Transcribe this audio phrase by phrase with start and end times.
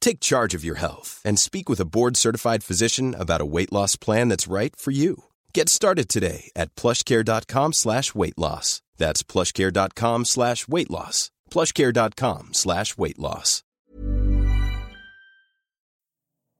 [0.00, 3.96] Take charge of your health and speak with a board-certified physician about a weight loss
[3.96, 5.24] plan that's right for you.
[5.54, 8.82] Get started today at plushcare.com slash weight loss.
[8.96, 11.30] That's plushcare.com slash weight loss.
[11.50, 13.62] plushcare.com slash weight loss.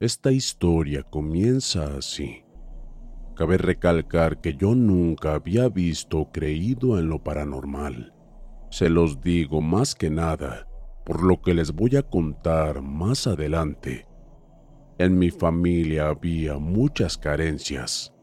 [0.03, 2.43] Esta historia comienza así.
[3.37, 8.15] Cabe recalcar que yo nunca había visto o creído en lo paranormal.
[8.71, 10.70] Se los digo más que nada
[11.11, 14.07] por lo que les voy a contar más adelante.
[14.97, 18.15] En mi familia había muchas carencias,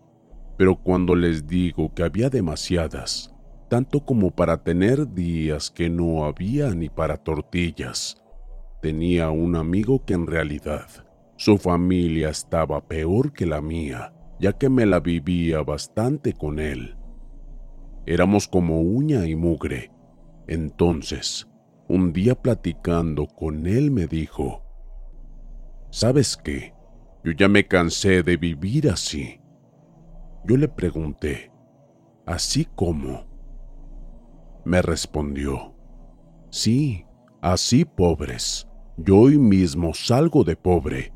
[0.58, 3.36] pero cuando les digo que había demasiadas,
[3.70, 8.24] tanto como para tener días que no había ni para tortillas,
[8.82, 10.88] tenía un amigo que en realidad
[11.36, 16.96] su familia estaba peor que la mía, ya que me la vivía bastante con él.
[18.06, 19.92] Éramos como uña y mugre.
[20.48, 21.50] Entonces,
[21.90, 24.64] un día platicando con él me dijo,
[25.90, 26.74] ¿sabes qué?
[27.24, 29.40] Yo ya me cansé de vivir así.
[30.46, 31.52] Yo le pregunté,
[32.26, 33.26] ¿así cómo?
[34.66, 35.76] Me respondió,
[36.50, 37.06] sí,
[37.42, 38.68] así pobres.
[38.98, 41.14] Yo hoy mismo salgo de pobre.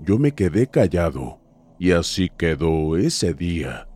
[0.00, 1.40] Yo me quedé callado
[1.78, 3.87] y así quedó ese día.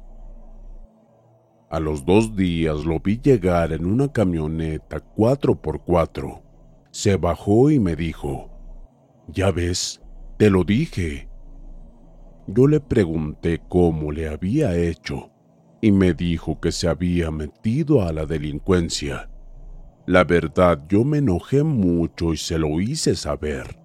[1.73, 6.43] A los dos días lo vi llegar en una camioneta 4x4.
[6.91, 8.51] Se bajó y me dijo,
[9.29, 10.03] Ya ves,
[10.37, 11.31] te lo dije.
[12.47, 15.31] Yo le pregunté cómo le había hecho
[15.81, 19.31] y me dijo que se había metido a la delincuencia.
[20.05, 23.81] La verdad, yo me enojé mucho y se lo hice saber.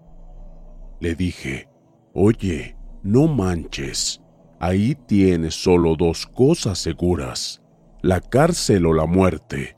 [1.00, 1.70] Le dije,
[2.14, 4.22] oye, no manches,
[4.60, 7.64] ahí tienes solo dos cosas seguras
[8.02, 9.76] la cárcel o la muerte.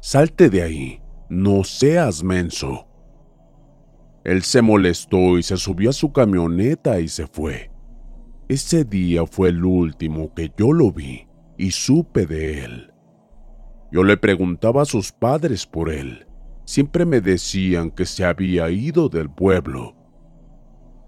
[0.00, 2.88] Salte de ahí, no seas menso.
[4.24, 7.70] Él se molestó y se subió a su camioneta y se fue.
[8.48, 12.92] Ese día fue el último que yo lo vi y supe de él.
[13.92, 16.26] Yo le preguntaba a sus padres por él.
[16.64, 19.94] Siempre me decían que se había ido del pueblo.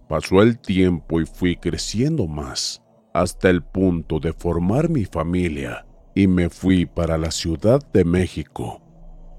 [0.09, 2.83] Pasó el tiempo y fui creciendo más,
[3.13, 8.81] hasta el punto de formar mi familia y me fui para la Ciudad de México.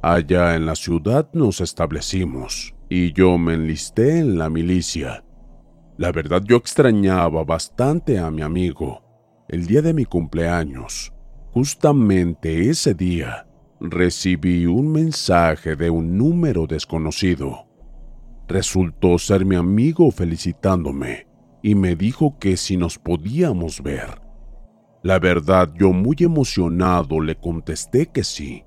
[0.01, 5.23] Allá en la ciudad nos establecimos y yo me enlisté en la milicia.
[5.97, 9.01] La verdad yo extrañaba bastante a mi amigo.
[9.47, 11.13] El día de mi cumpleaños,
[11.51, 13.47] justamente ese día,
[13.79, 17.67] recibí un mensaje de un número desconocido.
[18.47, 21.27] Resultó ser mi amigo felicitándome
[21.63, 24.24] y me dijo que si nos podíamos ver.
[25.05, 28.63] La verdad, yo muy emocionado le contesté que sí.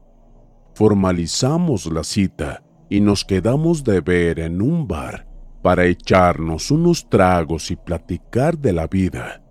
[0.72, 5.26] Formalizamos la cita y nos quedamos de ver en un bar
[5.64, 9.42] para echarnos unos tragos y platicar de la vida.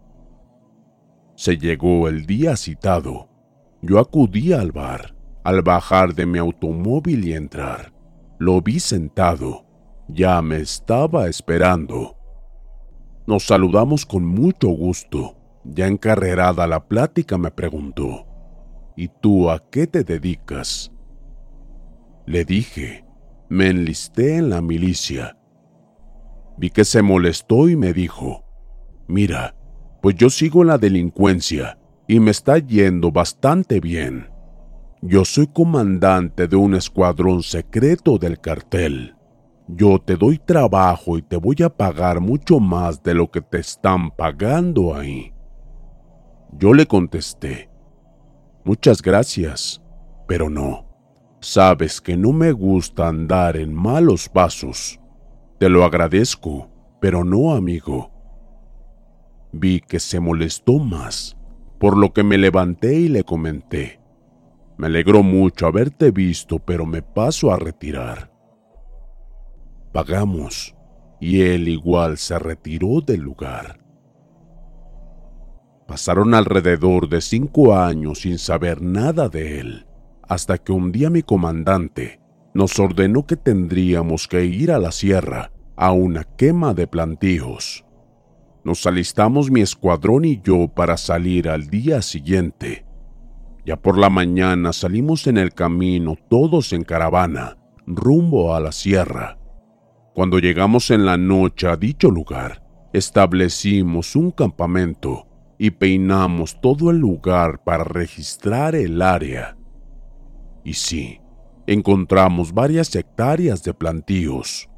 [1.36, 3.28] Se llegó el día citado.
[3.82, 5.14] Yo acudí al bar.
[5.44, 7.92] Al bajar de mi automóvil y entrar,
[8.40, 9.66] lo vi sentado.
[10.08, 12.16] Ya me estaba esperando.
[13.26, 15.37] Nos saludamos con mucho gusto
[15.70, 18.26] ya encarrerada la plática me preguntó,
[18.96, 20.92] ¿Y tú a qué te dedicas?
[22.26, 23.06] Le dije,
[23.48, 25.38] me enlisté en la milicia.
[26.58, 28.44] Vi que se molestó y me dijo,
[29.08, 29.56] mira,
[30.02, 31.78] pues yo sigo la delincuencia
[32.08, 34.30] y me está yendo bastante bien.
[35.04, 39.16] Yo soy comandante de un escuadrón secreto del cartel.
[39.68, 43.60] Yo te doy trabajo y te voy a pagar mucho más de lo que te
[43.60, 45.34] están pagando ahí.
[46.54, 47.70] Yo le contesté,
[48.64, 49.82] muchas gracias,
[50.28, 50.86] pero no.
[51.40, 55.00] Sabes que no me gusta andar en malos pasos.
[55.60, 58.12] Te lo agradezco, pero no, amigo.
[59.52, 61.38] Vi que se molestó más,
[61.80, 64.00] por lo que me levanté y le comenté.
[64.78, 68.32] Me alegró mucho haberte visto, pero me paso a retirar.
[69.92, 70.76] Pagamos,
[71.20, 73.80] y él igual se retiró del lugar.
[75.88, 79.86] Pasaron alrededor de cinco años sin saber nada de él,
[80.28, 82.20] hasta que un día mi comandante
[82.54, 87.86] nos ordenó que tendríamos que ir a la sierra a una quema de plantíos.
[88.66, 92.86] Nos alistamos mi escuadrón y yo para salir al día siguiente.
[93.66, 99.38] Ya por la mañana salimos en el camino todos en caravana, rumbo a la sierra.
[100.14, 105.27] Cuando llegamos en la noche a dicho lugar, establecimos un campamento
[105.58, 109.58] y peinamos todo el lugar para registrar el área.
[110.64, 111.20] Y sí,
[111.66, 114.70] encontramos varias hectáreas de plantíos.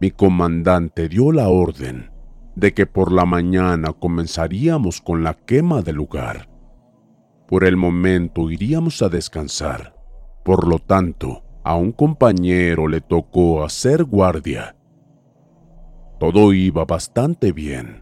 [0.00, 2.10] Mi comandante dio la orden
[2.56, 6.48] de que por la mañana comenzaríamos con la quema del lugar.
[7.46, 9.94] Por el momento iríamos a descansar.
[10.44, 14.76] Por lo tanto, a un compañero le tocó hacer guardia.
[16.18, 18.01] Todo iba bastante bien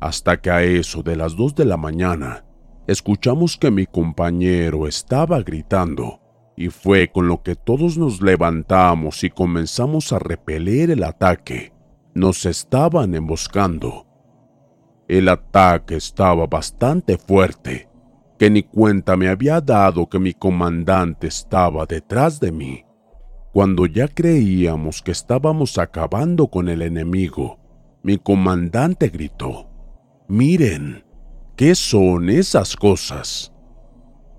[0.00, 2.44] hasta que a eso de las dos de la mañana
[2.86, 6.20] escuchamos que mi compañero estaba gritando
[6.56, 11.72] y fue con lo que todos nos levantamos y comenzamos a repeler el ataque.
[12.14, 14.06] Nos estaban emboscando.
[15.08, 17.88] El ataque estaba bastante fuerte,
[18.38, 22.84] que ni cuenta me había dado que mi comandante estaba detrás de mí.
[23.52, 27.58] Cuando ya creíamos que estábamos acabando con el enemigo,
[28.02, 29.69] mi comandante gritó,
[30.30, 31.02] Miren,
[31.56, 33.52] ¿qué son esas cosas?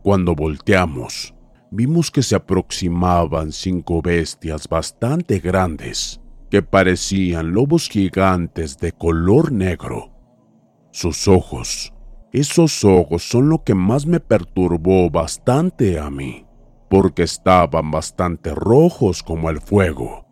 [0.01, 1.35] Cuando volteamos,
[1.69, 10.13] vimos que se aproximaban cinco bestias bastante grandes, que parecían lobos gigantes de color negro.
[10.91, 11.93] Sus ojos,
[12.31, 16.45] esos ojos son lo que más me perturbó bastante a mí,
[16.89, 20.25] porque estaban bastante rojos como el fuego.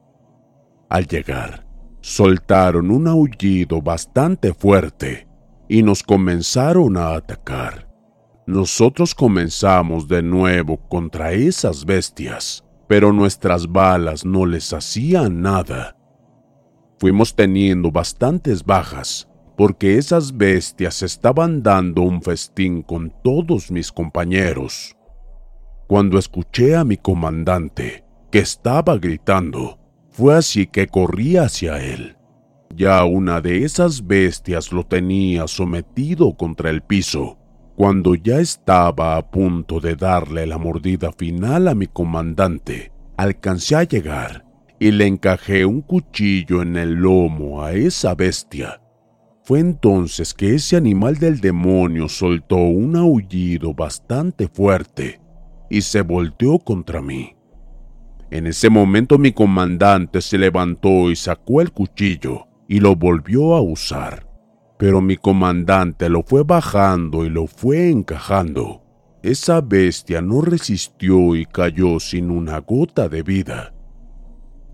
[0.90, 1.68] Al llegar,
[2.00, 5.28] soltaron un aullido bastante fuerte
[5.70, 7.88] y nos comenzaron a atacar.
[8.48, 15.96] Nosotros comenzamos de nuevo contra esas bestias, pero nuestras balas no les hacían nada.
[16.98, 24.98] Fuimos teniendo bastantes bajas, porque esas bestias estaban dando un festín con todos mis compañeros.
[25.88, 29.78] Cuando escuché a mi comandante, que estaba gritando,
[30.10, 32.19] fue así que corrí hacia él.
[32.80, 37.38] Ya una de esas bestias lo tenía sometido contra el piso.
[37.76, 43.84] Cuando ya estaba a punto de darle la mordida final a mi comandante, alcancé a
[43.84, 44.46] llegar
[44.80, 48.82] y le encajé un cuchillo en el lomo a esa bestia.
[49.44, 55.20] Fue entonces que ese animal del demonio soltó un aullido bastante fuerte
[55.70, 57.36] y se volteó contra mí.
[58.32, 63.62] En ese momento mi comandante se levantó y sacó el cuchillo y lo volvió a
[63.62, 64.28] usar.
[64.78, 68.84] Pero mi comandante lo fue bajando y lo fue encajando.
[69.24, 73.74] Esa bestia no resistió y cayó sin una gota de vida.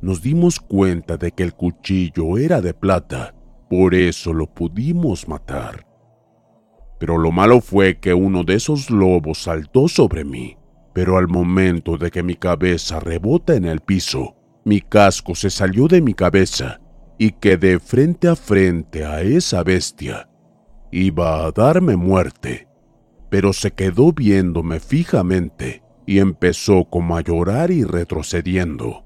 [0.01, 3.33] Nos dimos cuenta de que el cuchillo era de plata,
[3.69, 5.87] por eso lo pudimos matar.
[6.99, 10.57] Pero lo malo fue que uno de esos lobos saltó sobre mí,
[10.93, 14.35] pero al momento de que mi cabeza rebota en el piso,
[14.65, 16.81] mi casco se salió de mi cabeza
[17.17, 20.29] y quedé frente a frente a esa bestia.
[20.91, 22.67] Iba a darme muerte,
[23.29, 29.03] pero se quedó viéndome fijamente y empezó como a llorar y retrocediendo.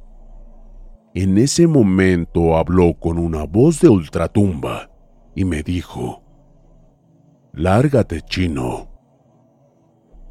[1.13, 4.92] En ese momento habló con una voz de ultratumba
[5.36, 6.24] y me dijo,
[7.54, 8.88] Lárgate, chino.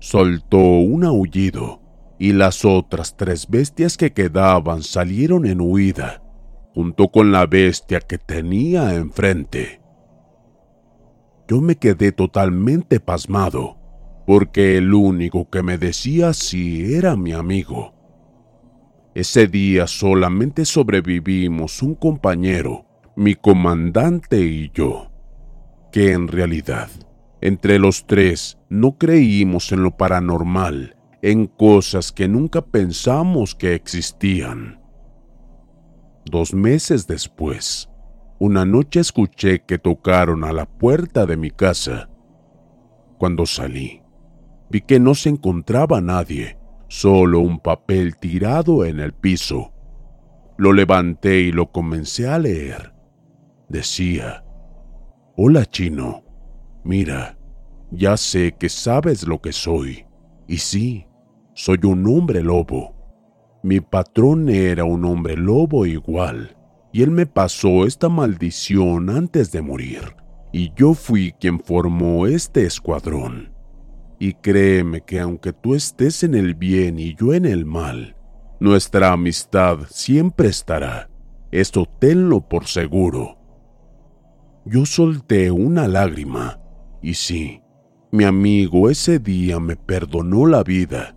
[0.01, 1.83] Soltó un aullido
[2.19, 6.23] y las otras tres bestias que quedaban salieron en huida
[6.79, 9.81] junto con la bestia que tenía enfrente.
[11.49, 13.77] Yo me quedé totalmente pasmado,
[14.29, 17.95] porque el único que me decía sí era mi amigo.
[19.17, 25.11] Ese día solamente sobrevivimos un compañero, mi comandante y yo,
[25.91, 26.91] que en realidad,
[27.41, 34.79] entre los tres, no creímos en lo paranormal, en cosas que nunca pensamos que existían.
[36.31, 37.89] Dos meses después,
[38.39, 42.11] una noche escuché que tocaron a la puerta de mi casa.
[43.17, 44.03] Cuando salí,
[44.69, 46.59] vi que no se encontraba nadie,
[46.89, 49.73] solo un papel tirado en el piso.
[50.59, 52.93] Lo levanté y lo comencé a leer.
[53.71, 54.45] Decía,
[55.35, 56.25] Hola chino,
[56.85, 57.39] mira,
[57.91, 60.05] ya sé que sabes lo que soy.
[60.47, 61.07] Y sí,
[61.55, 62.98] soy un hombre lobo.
[63.63, 66.57] Mi patrón era un hombre lobo igual
[66.93, 70.17] y él me pasó esta maldición antes de morir,
[70.53, 73.53] y yo fui quien formó este escuadrón.
[74.19, 78.17] Y créeme que aunque tú estés en el bien y yo en el mal,
[78.59, 81.09] nuestra amistad siempre estará.
[81.53, 83.39] Esto tenlo por seguro.
[84.65, 86.61] Yo solté una lágrima,
[87.01, 87.63] y sí,
[88.11, 91.17] mi amigo ese día me perdonó la vida,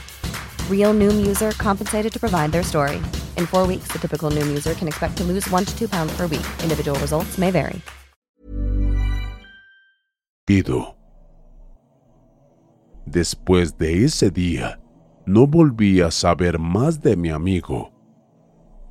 [0.71, 2.99] Real Noom user compensated to provide their story.
[3.37, 6.11] In four weeks, the typical Noom user can expect to lose one to two pounds
[6.17, 6.45] per week.
[6.63, 7.81] Individual results may vary.
[13.05, 14.79] Después de ese día,
[15.25, 17.91] no volví a saber más de mi amigo.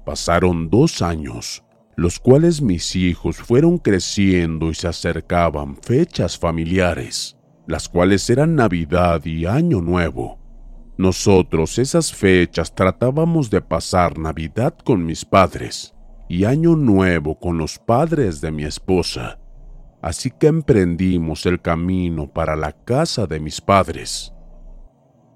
[0.06, 1.62] Pasaron dos años,
[1.96, 9.24] los cuales mis hijos fueron creciendo y se acercaban fechas familiares, las cuales eran Navidad
[9.26, 10.39] y Año Nuevo.
[11.00, 15.94] Nosotros esas fechas tratábamos de pasar Navidad con mis padres
[16.28, 19.40] y Año Nuevo con los padres de mi esposa.
[20.02, 24.34] Así que emprendimos el camino para la casa de mis padres.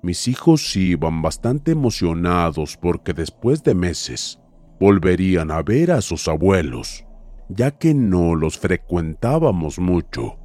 [0.02, 4.38] Mis hijos iban bastante emocionados porque después de meses
[4.78, 7.06] volverían a ver a sus abuelos,
[7.48, 10.43] ya que no los frecuentábamos mucho.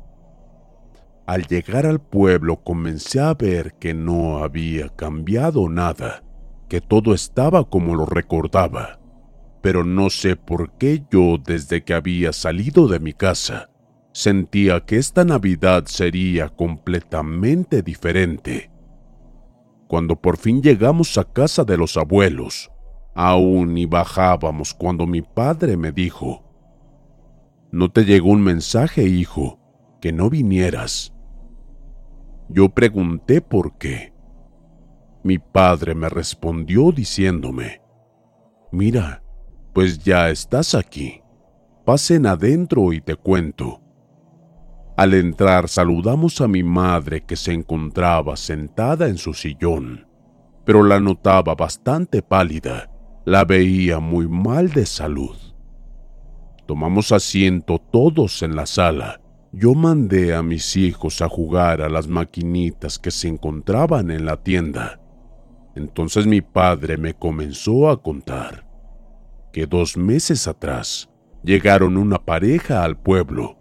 [1.29, 6.23] Al llegar al pueblo comencé a ver que no había cambiado nada,
[6.67, 8.99] que todo estaba como lo recordaba,
[9.61, 13.69] pero no sé por qué yo desde que había salido de mi casa
[14.11, 18.71] sentía que esta Navidad sería completamente diferente.
[19.87, 22.71] Cuando por fin llegamos a casa de los abuelos,
[23.13, 26.43] aún y bajábamos cuando mi padre me dijo,
[27.71, 29.59] ¿No te llegó un mensaje, hijo,
[30.01, 31.13] que no vinieras?
[32.49, 34.11] Yo pregunté por qué.
[35.23, 37.81] Mi padre me respondió diciéndome,
[38.71, 39.23] Mira,
[39.73, 41.21] pues ya estás aquí.
[41.85, 43.81] Pasen adentro y te cuento.
[44.97, 50.07] Al entrar saludamos a mi madre que se encontraba sentada en su sillón,
[50.65, 52.91] pero la notaba bastante pálida,
[53.25, 55.37] la veía muy mal de salud.
[56.67, 59.21] Tomamos asiento todos en la sala.
[59.51, 64.37] Yo mandé a mis hijos a jugar a las maquinitas que se encontraban en la
[64.37, 64.99] tienda.
[65.75, 68.67] Entonces mi padre me comenzó a contar
[69.51, 71.09] que dos meses atrás
[71.43, 73.57] llegaron una pareja al pueblo.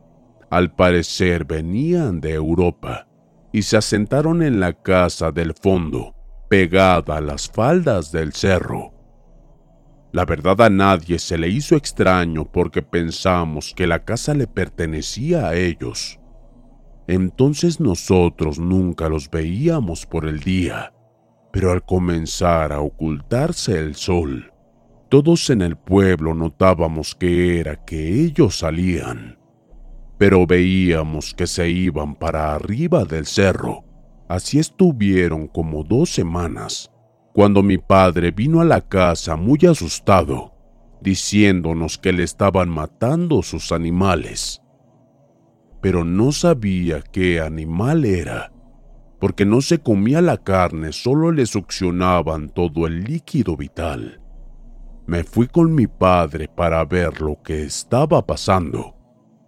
[0.51, 3.09] Al parecer venían de Europa
[3.51, 6.15] y se asentaron en la casa del fondo,
[6.51, 8.93] pegada a las faldas del cerro.
[10.11, 15.49] La verdad a nadie se le hizo extraño porque pensamos que la casa le pertenecía
[15.49, 16.19] a ellos.
[17.07, 20.95] Entonces nosotros nunca los veíamos por el día,
[21.53, 24.53] pero al comenzar a ocultarse el sol,
[25.11, 29.39] todos en el pueblo notábamos que era que ellos salían,
[30.17, 33.85] pero veíamos que se iban para arriba del cerro.
[34.27, 36.91] Así estuvieron como dos semanas
[37.33, 40.53] cuando mi padre vino a la casa muy asustado,
[41.01, 44.61] diciéndonos que le estaban matando sus animales.
[45.81, 48.53] pero no sabía qué animal era,
[49.21, 54.21] porque no se comía la carne, solo le succionaban todo el líquido vital.
[55.07, 58.97] Me fui con mi padre para ver lo que estaba pasando,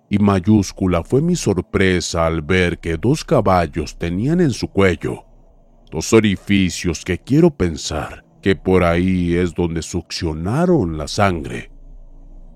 [0.08, 5.24] y mayúscula fue mi sorpresa al ver que dos caballos tenían en su cuello
[5.90, 11.70] dos orificios que quiero pensar que por ahí es donde succionaron la sangre.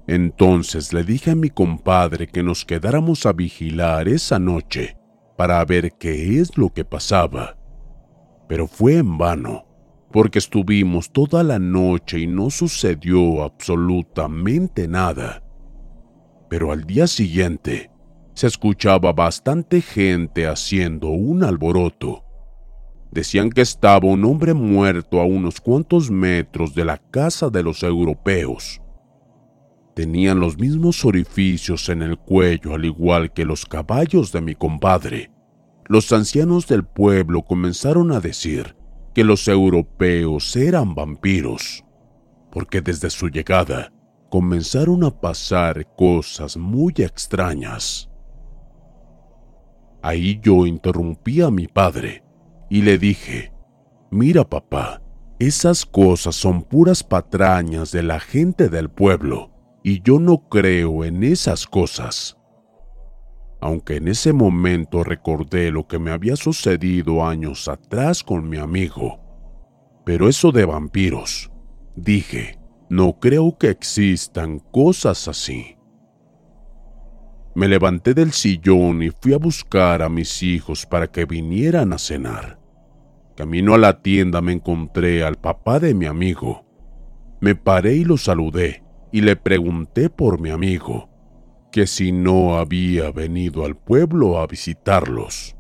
[0.06, 4.96] Entonces le dije a mi compadre que nos quedáramos a vigilar esa noche
[5.36, 7.56] para ver qué es lo que pasaba.
[8.48, 9.66] Pero fue en vano,
[10.12, 15.42] porque estuvimos toda la noche y no sucedió absolutamente nada.
[16.48, 17.90] Pero al día siguiente
[18.34, 22.23] se escuchaba bastante gente haciendo un alboroto.
[23.14, 27.82] Decían que estaba un hombre muerto a unos cuantos metros de la casa de los
[27.82, 28.82] europeos
[29.94, 35.30] tenían los mismos orificios en el cuello al igual que los caballos de mi compadre.
[35.86, 38.76] Los ancianos del pueblo comenzaron a decir
[39.14, 41.84] que los europeos eran vampiros,
[42.50, 43.92] porque desde su llegada
[44.28, 48.10] comenzaron a pasar cosas muy extrañas.
[50.02, 52.23] Ahí yo interrumpí a mi padre
[52.68, 53.52] y le dije,
[54.10, 55.02] mira papá,
[55.38, 59.50] esas cosas son puras patrañas de la gente del pueblo
[59.82, 62.38] y yo no creo en esas cosas.
[63.60, 69.20] Aunque en ese momento recordé lo que me había sucedido años atrás con mi amigo.
[70.04, 71.50] Pero eso de vampiros,
[71.96, 75.73] dije, no creo que existan cosas así.
[77.54, 81.98] Me levanté del sillón y fui a buscar a mis hijos para que vinieran a
[81.98, 82.58] cenar.
[83.36, 86.64] Camino a la tienda me encontré al papá de mi amigo.
[87.40, 88.82] Me paré y lo saludé
[89.12, 91.08] y le pregunté por mi amigo,
[91.70, 95.56] que si no había venido al pueblo a visitarlos.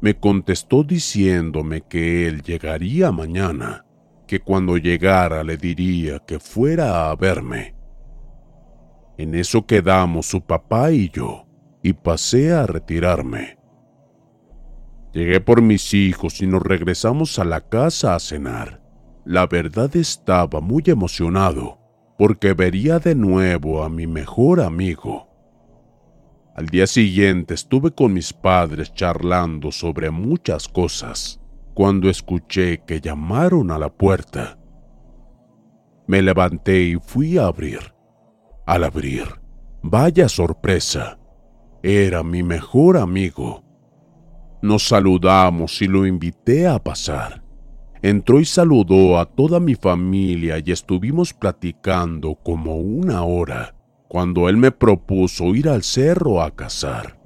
[0.00, 3.84] Me contestó diciéndome que él llegaría mañana,
[4.26, 7.74] que cuando llegara le diría que fuera a verme.
[9.20, 11.44] En eso quedamos su papá y yo,
[11.82, 13.58] y pasé a retirarme.
[15.12, 18.82] Llegué por mis hijos y nos regresamos a la casa a cenar.
[19.26, 21.78] La verdad estaba muy emocionado
[22.16, 25.28] porque vería de nuevo a mi mejor amigo.
[26.56, 31.42] Al día siguiente estuve con mis padres charlando sobre muchas cosas
[31.74, 34.58] cuando escuché que llamaron a la puerta.
[36.06, 37.99] Me levanté y fui a abrir.
[38.70, 39.24] Al abrir,
[39.82, 41.18] vaya sorpresa,
[41.82, 43.64] era mi mejor amigo.
[44.62, 47.42] Nos saludamos y lo invité a pasar.
[48.00, 53.74] Entró y saludó a toda mi familia y estuvimos platicando como una hora
[54.06, 57.18] cuando él me propuso ir al cerro a cazar.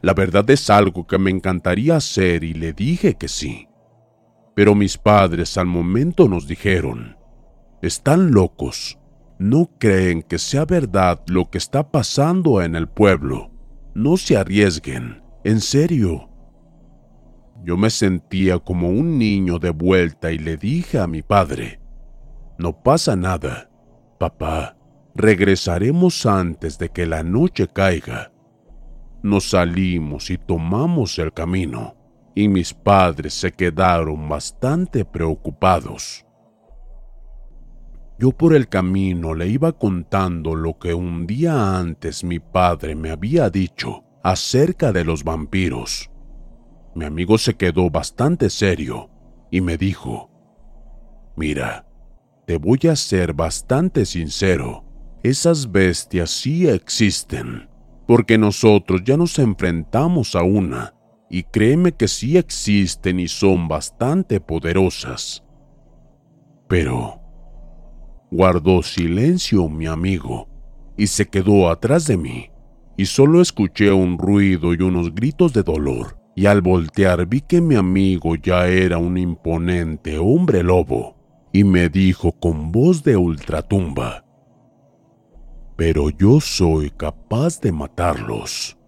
[0.00, 3.68] La verdad es algo que me encantaría hacer y le dije que sí.
[4.56, 7.16] Pero mis padres al momento nos dijeron,
[7.80, 8.98] están locos,
[9.42, 13.50] no creen que sea verdad lo que está pasando en el pueblo,
[13.94, 16.30] no se arriesguen, en serio.
[17.64, 21.80] Yo me sentía como un niño de vuelta y le dije a mi padre,
[22.58, 23.68] no pasa nada,
[24.18, 24.76] papá,
[25.14, 28.32] regresaremos antes de que la noche caiga.
[29.22, 31.96] Nos salimos y tomamos el camino,
[32.34, 36.24] y mis padres se quedaron bastante preocupados.
[38.22, 43.10] Yo por el camino le iba contando lo que un día antes mi padre me
[43.10, 46.08] había dicho acerca de los vampiros
[46.94, 49.10] mi amigo se quedó bastante serio
[49.50, 50.30] y me dijo,
[51.36, 51.86] Mira,
[52.46, 54.84] te voy a ser bastante sincero,
[55.22, 57.68] esas bestias sí existen,
[58.06, 60.94] porque nosotros ya nos enfrentamos a una,
[61.30, 65.42] y créeme que sí existen y son bastante poderosas.
[66.68, 67.21] Pero
[68.32, 70.48] guardó silencio mi amigo
[70.96, 72.50] y se quedó atrás de mí,
[72.96, 77.60] y solo escuché un ruido y unos gritos de dolor y al voltear vi que
[77.60, 81.14] mi amigo ya era un imponente hombre lobo
[81.52, 84.24] y me dijo con voz de ultratumba,
[85.76, 88.78] pero yo soy capaz de matarlos.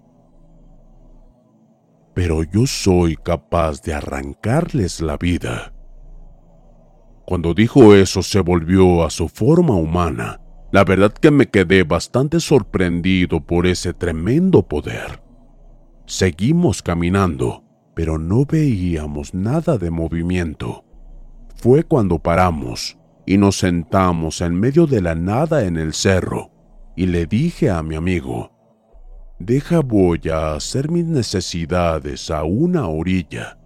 [2.15, 5.74] Pero yo soy capaz de arrancarles la vida.
[7.27, 10.41] Cuando dijo eso se volvió a su forma humana.
[10.73, 15.23] La verdad que me quedé bastante sorprendido por ese tremendo poder.
[16.05, 20.85] Seguimos caminando, pero no veíamos nada de movimiento.
[21.55, 26.51] Fue cuando paramos y nos sentamos en medio de la nada en el cerro
[26.97, 28.53] y le dije a mi amigo,
[29.39, 33.59] deja voy a hacer mis necesidades a una orilla.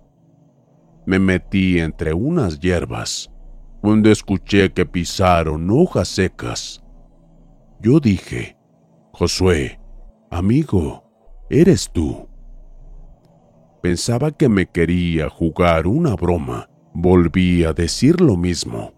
[1.07, 3.33] Me metí entre unas hierbas
[3.81, 6.83] cuando escuché que pisaron hojas secas.
[7.81, 8.57] Yo dije,
[9.13, 9.81] Josué,
[10.31, 11.05] amigo,
[11.49, 12.29] eres tú.
[13.83, 16.69] Pensaba que me quería jugar una broma.
[16.93, 18.93] Volví a decir lo mismo.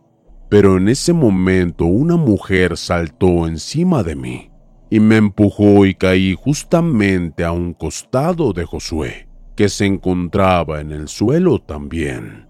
[0.49, 4.51] Pero en ese momento una mujer saltó encima de mí
[4.91, 10.91] y me empujó y caí justamente a un costado de Josué, que se encontraba en
[10.91, 12.50] el suelo también.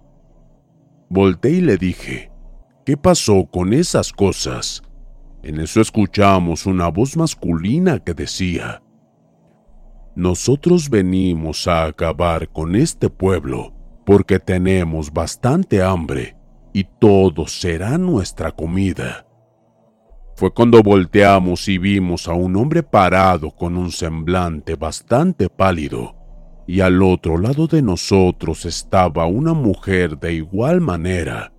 [1.12, 2.30] Volté y le dije,
[2.86, 4.80] ¿qué pasó con esas cosas?
[5.42, 8.80] En eso escuchamos una voz masculina que decía,
[10.14, 13.74] nosotros venimos a acabar con este pueblo
[14.06, 16.36] porque tenemos bastante hambre
[16.72, 19.26] y todo será nuestra comida.
[20.36, 26.14] Fue cuando volteamos y vimos a un hombre parado con un semblante bastante pálido,
[26.70, 31.52] y al otro lado de nosotros estaba una mujer de igual manera.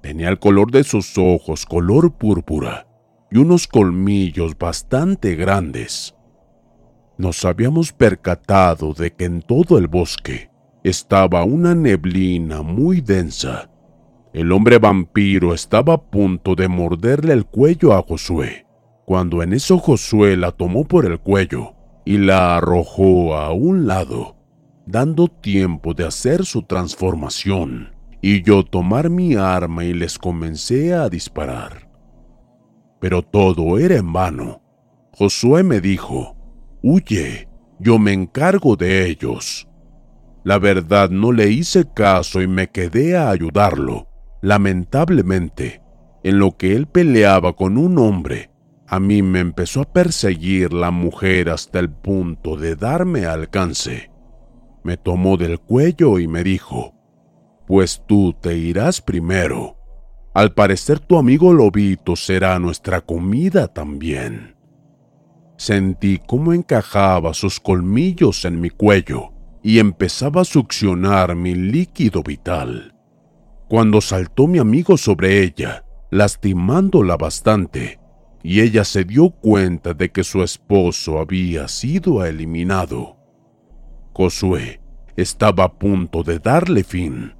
[0.00, 2.86] Tenía el color de sus ojos color púrpura
[3.32, 6.14] y unos colmillos bastante grandes.
[7.18, 10.52] Nos habíamos percatado de que en todo el bosque
[10.84, 13.70] estaba una neblina muy densa
[14.32, 18.66] el hombre vampiro estaba a punto de morderle el cuello a Josué,
[19.04, 24.36] cuando en eso Josué la tomó por el cuello y la arrojó a un lado,
[24.86, 31.08] dando tiempo de hacer su transformación, y yo tomar mi arma y les comencé a
[31.08, 31.88] disparar.
[33.00, 34.62] Pero todo era en vano.
[35.12, 36.36] Josué me dijo,
[36.82, 39.68] Huye, yo me encargo de ellos.
[40.44, 44.08] La verdad no le hice caso y me quedé a ayudarlo
[44.42, 45.82] Lamentablemente,
[46.24, 48.50] en lo que él peleaba con un hombre,
[48.92, 54.10] a mí me empezó a perseguir la mujer hasta el punto de darme alcance.
[54.84, 56.92] Me tomó del cuello y me dijo,
[57.66, 59.78] pues tú te irás primero.
[60.34, 64.56] Al parecer tu amigo Lobito será nuestra comida también.
[65.56, 72.94] Sentí cómo encajaba sus colmillos en mi cuello y empezaba a succionar mi líquido vital
[73.70, 78.01] cuando saltó mi amigo sobre ella, lastimándola bastante,
[78.42, 83.16] y ella se dio cuenta de que su esposo había sido eliminado.
[84.12, 84.80] Josué
[85.16, 87.34] estaba a punto de darle fin,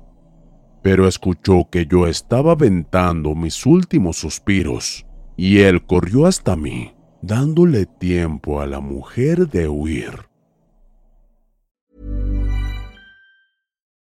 [0.82, 7.86] pero escuchó que yo estaba aventando mis últimos suspiros, y él corrió hasta mí, dándole
[7.86, 10.31] tiempo a la mujer de huir.